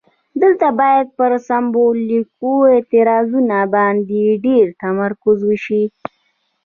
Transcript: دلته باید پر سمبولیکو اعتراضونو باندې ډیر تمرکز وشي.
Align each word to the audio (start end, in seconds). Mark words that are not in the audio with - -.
دلته 0.41 0.67
باید 0.79 1.07
پر 1.17 1.31
سمبولیکو 1.47 2.51
اعتراضونو 2.73 3.59
باندې 3.75 4.21
ډیر 4.45 4.65
تمرکز 4.83 5.37
وشي. 5.49 5.83